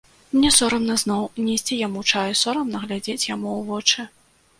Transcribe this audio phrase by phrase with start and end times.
[0.35, 4.07] Мне сорамна зноў несці яму чай, сорамна глядзець яму ў вочы.